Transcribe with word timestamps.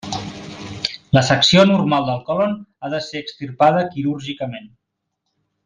La 1.17 1.21
secció 1.27 1.65
anormal 1.65 2.07
del 2.07 2.23
còlon 2.31 2.57
ha 2.87 2.91
de 2.95 3.03
ser 3.09 3.23
extirpada 3.27 3.87
quirúrgicament. 3.93 4.69